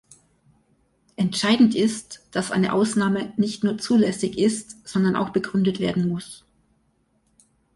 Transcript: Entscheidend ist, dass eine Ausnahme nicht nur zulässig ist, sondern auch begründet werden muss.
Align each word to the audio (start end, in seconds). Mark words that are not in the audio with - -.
Entscheidend 1.15 1.75
ist, 1.75 2.25
dass 2.31 2.49
eine 2.49 2.73
Ausnahme 2.73 3.33
nicht 3.37 3.63
nur 3.63 3.77
zulässig 3.77 4.39
ist, 4.39 4.77
sondern 4.87 5.15
auch 5.15 5.29
begründet 5.29 5.79
werden 5.79 6.07
muss. 6.09 6.43